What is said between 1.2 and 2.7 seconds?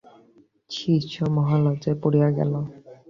মহা লজ্জায় পড়িয়া গেল।